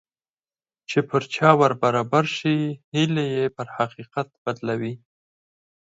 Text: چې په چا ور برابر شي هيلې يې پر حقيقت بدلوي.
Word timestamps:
چې 0.89 0.99
په 1.09 1.17
چا 1.35 1.49
ور 1.59 1.71
برابر 1.83 2.23
شي 2.37 2.55
هيلې 2.93 3.25
يې 3.35 3.45
پر 3.55 3.67
حقيقت 3.77 4.27
بدلوي. 4.43 4.93